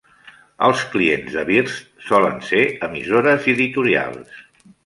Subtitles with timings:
[0.67, 4.45] Els clients de Vizrt solen ser emissores i editorials.